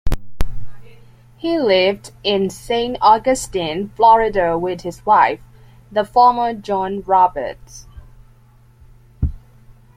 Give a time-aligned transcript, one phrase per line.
[1.37, 5.41] He lived in Saint Augustine, Florida with his wife,
[5.91, 7.85] the former June Roberts.